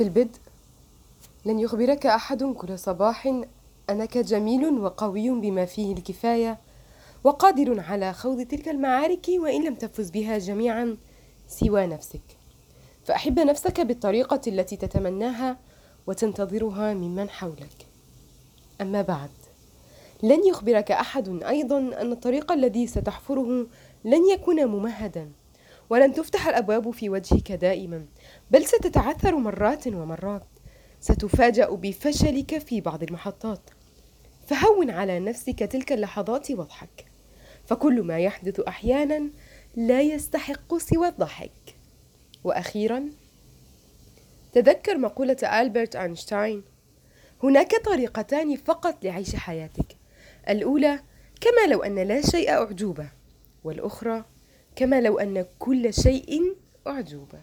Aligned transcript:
في 0.00 0.06
البدء. 0.06 0.38
لن 1.46 1.58
يخبرك 1.58 2.06
أحد 2.06 2.44
كل 2.44 2.78
صباح 2.78 3.42
أنك 3.90 4.18
جميل 4.18 4.80
وقوي 4.80 5.30
بما 5.30 5.64
فيه 5.64 5.92
الكفاية 5.92 6.58
وقادر 7.24 7.80
على 7.80 8.12
خوض 8.12 8.42
تلك 8.42 8.68
المعارك 8.68 9.26
وإن 9.28 9.64
لم 9.64 9.74
تفز 9.74 10.10
بها 10.10 10.38
جميعا 10.38 10.96
سوى 11.48 11.86
نفسك. 11.86 12.22
فأحب 13.04 13.38
نفسك 13.40 13.80
بالطريقة 13.80 14.40
التي 14.46 14.76
تتمناها 14.76 15.56
وتنتظرها 16.06 16.94
ممن 16.94 17.30
حولك. 17.30 17.86
أما 18.80 19.02
بعد 19.02 19.30
لن 20.22 20.46
يخبرك 20.46 20.92
أحد 20.92 21.42
أيضا 21.42 21.78
أن 21.78 22.12
الطريق 22.12 22.52
الذي 22.52 22.86
ستحفره 22.86 23.66
لن 24.04 24.30
يكون 24.32 24.66
ممهدا. 24.66 25.30
ولن 25.90 26.14
تفتح 26.14 26.46
الأبواب 26.46 26.90
في 26.90 27.08
وجهك 27.08 27.52
دائما 27.52 28.06
بل 28.50 28.66
ستتعثر 28.66 29.36
مرات 29.36 29.86
ومرات. 29.86 30.46
ستفاجأ 31.00 31.68
بفشلك 31.70 32.58
في 32.58 32.80
بعض 32.80 33.02
المحطات. 33.02 33.70
فهون 34.46 34.90
على 34.90 35.20
نفسك 35.20 35.58
تلك 35.58 35.92
اللحظات 35.92 36.50
واضحك 36.50 37.04
فكل 37.66 38.02
ما 38.02 38.18
يحدث 38.18 38.60
أحيانا 38.60 39.30
لا 39.76 40.00
يستحق 40.00 40.76
سوى 40.76 41.08
الضحك. 41.08 41.76
وأخيرا 42.44 43.10
تذكر 44.52 44.98
مقولة 44.98 45.60
ألبرت 45.60 45.96
أينشتاين 45.96 46.62
هناك 47.42 47.84
طريقتان 47.84 48.56
فقط 48.56 49.04
لعيش 49.04 49.36
حياتك. 49.36 49.96
الأولى 50.48 51.00
كما 51.40 51.72
لو 51.72 51.82
أن 51.82 51.98
لا 51.98 52.20
شيء 52.22 52.50
أعجوبة 52.50 53.10
والأخرى 53.64 54.24
كما 54.80 55.00
لو 55.00 55.18
أن 55.18 55.46
كل 55.58 55.94
شيء 55.94 56.56
أعجوبة. 56.86 57.38